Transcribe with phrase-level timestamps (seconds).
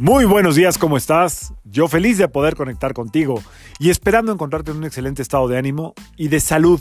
[0.00, 1.52] Muy buenos días, ¿cómo estás?
[1.64, 3.42] Yo feliz de poder conectar contigo
[3.80, 6.80] y esperando encontrarte en un excelente estado de ánimo y de salud.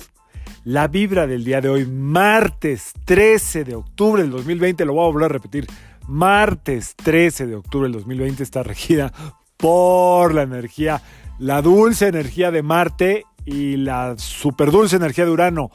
[0.64, 5.12] La vibra del día de hoy, martes 13 de octubre del 2020, lo voy a
[5.12, 5.66] volver a repetir,
[6.08, 9.12] martes 13 de octubre del 2020 está regida
[9.58, 11.02] por la energía,
[11.40, 15.72] la dulce energía de Marte y la super dulce energía de Urano.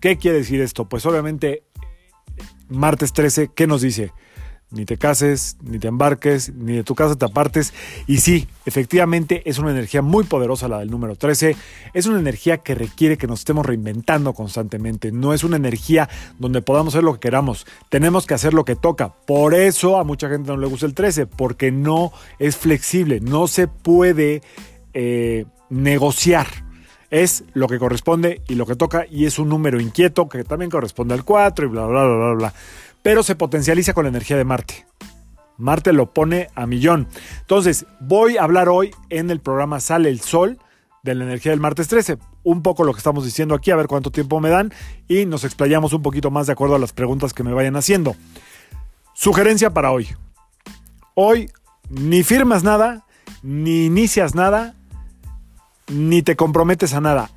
[0.00, 0.86] ¿Qué quiere decir esto?
[0.86, 1.64] Pues obviamente,
[2.68, 4.12] martes 13, ¿qué nos dice?
[4.70, 7.72] Ni te cases, ni te embarques, ni de tu casa te apartes.
[8.06, 11.56] Y sí, efectivamente es una energía muy poderosa la del número 13.
[11.92, 15.12] Es una energía que requiere que nos estemos reinventando constantemente.
[15.12, 17.66] No es una energía donde podamos hacer lo que queramos.
[17.88, 19.14] Tenemos que hacer lo que toca.
[19.26, 23.46] Por eso a mucha gente no le gusta el 13, porque no es flexible, no
[23.46, 24.42] se puede
[24.92, 26.46] eh, negociar
[27.10, 30.68] es lo que corresponde y lo que toca y es un número inquieto que también
[30.68, 32.54] corresponde al 4 y bla, bla, bla, bla, bla
[33.04, 34.86] pero se potencializa con la energía de Marte.
[35.58, 37.06] Marte lo pone a millón.
[37.40, 40.58] Entonces, voy a hablar hoy en el programa Sale el Sol
[41.02, 42.16] de la energía del martes 13.
[42.44, 44.72] Un poco lo que estamos diciendo aquí, a ver cuánto tiempo me dan
[45.06, 48.16] y nos explayamos un poquito más de acuerdo a las preguntas que me vayan haciendo.
[49.12, 50.08] Sugerencia para hoy.
[51.14, 51.50] Hoy
[51.90, 53.04] ni firmas nada,
[53.42, 54.76] ni inicias nada,
[55.88, 57.30] ni te comprometes a nada.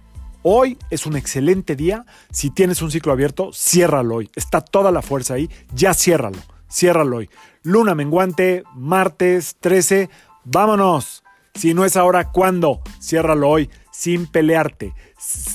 [0.49, 2.05] Hoy es un excelente día.
[2.31, 4.31] Si tienes un ciclo abierto, ciérralo hoy.
[4.33, 5.49] Está toda la fuerza ahí.
[5.75, 6.37] Ya ciérralo.
[6.71, 7.29] Ciérralo hoy.
[7.63, 10.09] Luna menguante, martes 13.
[10.45, 11.21] Vámonos.
[11.53, 12.79] Si no es ahora, ¿cuándo?
[13.01, 14.93] Ciérralo hoy sin pelearte.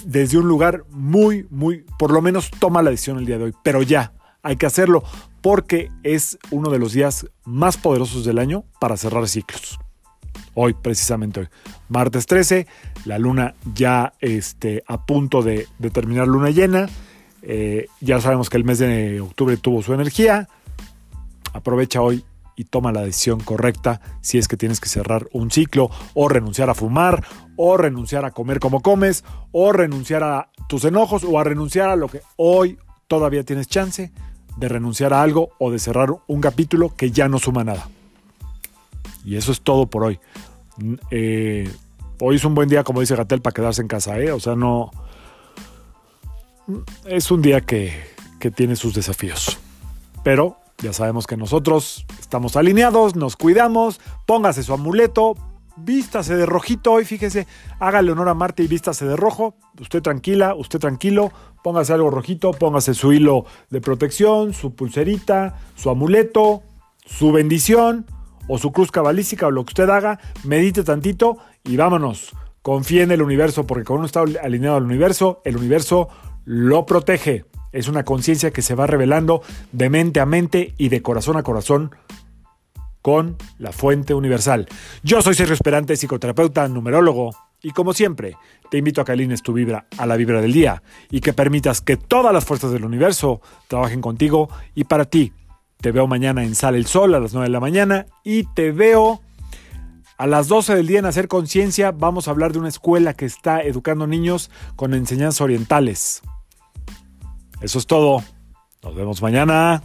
[0.04, 3.54] Desde un lugar muy, muy, por lo menos toma la decisión el día de hoy.
[3.62, 5.04] Pero ya, hay que hacerlo
[5.40, 9.78] porque es uno de los días más poderosos del año para cerrar ciclos
[10.54, 11.48] hoy, precisamente hoy.
[11.88, 12.66] Martes 13,
[13.04, 16.88] la luna ya este, a punto de, terminar luna llena.
[17.42, 20.48] Eh, ya sabemos que el mes de octubre tuvo su energía.
[21.52, 22.24] Aprovecha hoy
[22.56, 26.70] y toma la decisión correcta si es que tienes que cerrar un ciclo o renunciar
[26.70, 27.24] a fumar
[27.56, 31.96] o renunciar a comer como comes o renunciar a tus enojos o a renunciar a
[31.96, 34.12] lo que hoy todavía tienes chance
[34.56, 37.88] de renunciar a algo o de cerrar un capítulo que ya no suma nada.
[39.24, 40.18] Y eso es todo por hoy.
[41.10, 41.70] Eh,
[42.20, 44.32] hoy es un buen día, como dice Gatel, para quedarse en casa, ¿eh?
[44.32, 44.90] O sea, no.
[47.04, 47.92] Es un día que,
[48.38, 49.58] que tiene sus desafíos.
[50.24, 55.36] Pero ya sabemos que nosotros estamos alineados, nos cuidamos, póngase su amuleto,
[55.76, 57.46] vístase de rojito hoy, fíjese,
[57.78, 59.54] hágale honor a Marte y vístase de rojo.
[59.80, 65.90] Usted tranquila, usted tranquilo, póngase algo rojito, póngase su hilo de protección, su pulserita, su
[65.90, 66.62] amuleto,
[67.04, 68.06] su bendición
[68.48, 72.30] o su cruz cabalística o lo que usted haga, medite tantito y vámonos.
[72.62, 76.08] Confíe en el universo, porque cuando uno está alineado al universo, el universo
[76.44, 77.44] lo protege.
[77.72, 79.42] Es una conciencia que se va revelando
[79.72, 81.94] de mente a mente y de corazón a corazón
[83.00, 84.68] con la fuente universal.
[85.02, 87.32] Yo soy Sergio Esperante, psicoterapeuta, numerólogo,
[87.62, 88.36] y como siempre,
[88.70, 91.80] te invito a que alines tu vibra a la vibra del día y que permitas
[91.80, 95.32] que todas las fuerzas del universo trabajen contigo y para ti
[95.82, 98.70] te veo mañana en Sale el Sol a las 9 de la mañana y te
[98.70, 99.20] veo
[100.16, 101.90] a las 12 del día en Hacer Conciencia.
[101.90, 106.22] Vamos a hablar de una escuela que está educando niños con enseñanzas orientales.
[107.60, 108.22] Eso es todo.
[108.84, 109.82] Nos vemos mañana.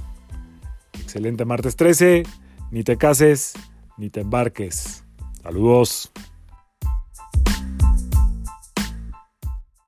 [0.94, 2.24] Excelente martes 13.
[2.70, 3.54] Ni te cases,
[3.98, 5.04] ni te embarques.
[5.42, 6.12] Saludos.